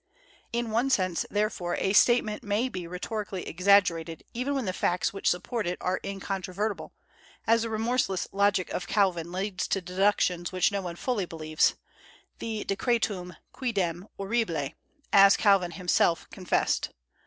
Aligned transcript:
In 0.51 0.71
one 0.71 0.89
sense, 0.89 1.27
therefore, 1.29 1.75
a 1.75 1.93
statement 1.93 2.41
may 2.41 2.69
be 2.69 2.87
rhetorically 2.87 3.47
exaggerated, 3.47 4.23
even 4.33 4.55
when 4.55 4.65
the 4.65 4.73
facts 4.73 5.13
which 5.13 5.29
support 5.29 5.67
it 5.67 5.77
are 5.79 5.99
incontrovertible, 6.03 6.91
as 7.45 7.61
the 7.61 7.69
remorseless 7.69 8.27
logic 8.31 8.71
of 8.71 8.87
Calvin 8.87 9.31
leads 9.31 9.67
to 9.67 9.79
deductions 9.79 10.51
which 10.51 10.71
no 10.71 10.81
one 10.81 10.95
fully 10.95 11.27
believes, 11.27 11.75
the 12.39 12.63
decretum 12.63 13.35
quidem 13.53 14.07
horribile, 14.17 14.71
as 15.13 15.37
Calvin 15.37 15.69
himself 15.69 16.27
confessed. 16.31 16.89